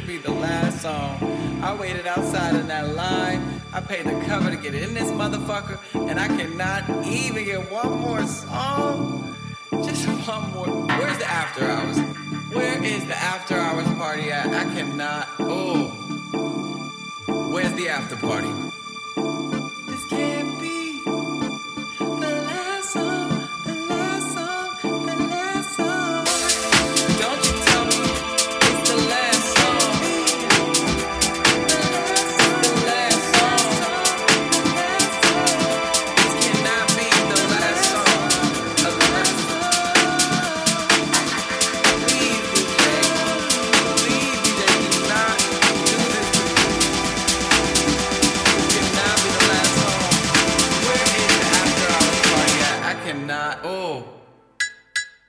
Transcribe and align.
to 0.00 0.06
be 0.06 0.18
the 0.18 0.30
last 0.30 0.82
song. 0.82 1.18
I 1.62 1.74
waited 1.74 2.06
outside 2.06 2.54
in 2.54 2.68
that 2.68 2.94
line. 2.94 3.60
I 3.72 3.80
paid 3.80 4.06
the 4.06 4.18
cover 4.24 4.50
to 4.50 4.56
get 4.56 4.74
in 4.74 4.94
this 4.94 5.10
motherfucker, 5.10 5.78
and 6.08 6.18
I 6.18 6.28
cannot 6.28 7.06
even 7.06 7.44
get 7.44 7.70
one 7.70 8.00
more 8.00 8.26
song. 8.26 9.36
Just 9.84 10.06
one 10.08 10.50
more. 10.52 10.66
Where's 10.66 11.18
the 11.18 11.26
after 11.26 11.64
hours? 11.64 11.98
Where 12.54 12.82
is 12.82 13.06
the 13.06 13.16
after 13.16 13.56
hours 13.56 13.86
party 13.94 14.30
at? 14.30 14.46
I 14.48 14.64
cannot. 14.74 15.28
Oh. 15.38 15.88
Where's 17.52 17.72
the 17.74 17.88
after 17.88 18.16
party? 18.16 18.48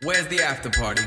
Where's 0.03 0.25
the 0.29 0.41
after 0.41 0.71
party? 0.71 1.03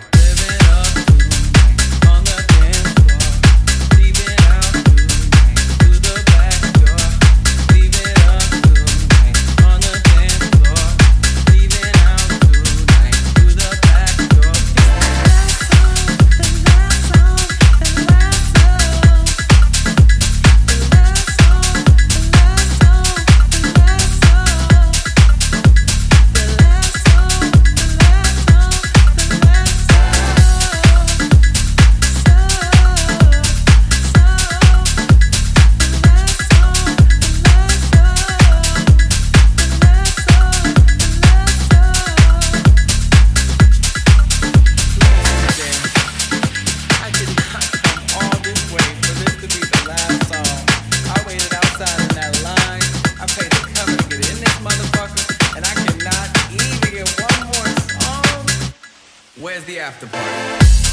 where's 59.54 59.64
the 59.66 59.78
after 59.78 60.08
party? 60.08 60.83